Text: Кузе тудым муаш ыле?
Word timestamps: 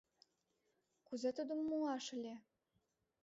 Кузе 1.07 1.29
тудым 1.37 1.59
муаш 1.69 2.05
ыле? 2.15 2.35